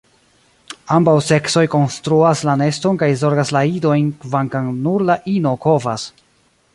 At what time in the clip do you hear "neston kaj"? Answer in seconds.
2.63-3.11